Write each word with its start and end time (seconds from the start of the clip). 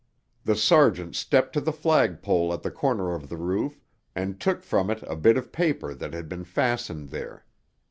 The 0.45 0.55
sergeant 0.55 1.15
stepped 1.15 1.53
to 1.53 1.61
the 1.61 1.71
flagpole 1.71 2.51
at 2.55 2.63
the 2.63 2.71
corner 2.71 3.13
of 3.13 3.29
the 3.29 3.37
roof 3.37 3.79
and 4.15 4.39
took 4.41 4.63
from 4.63 4.89
it 4.89 5.03
a 5.03 5.15
bit 5.15 5.37
of 5.37 5.51
paper 5.51 5.93
that 5.93 6.13
had 6.15 6.27
been 6.27 6.43
fastened 6.43 7.09
there. 7.09 7.45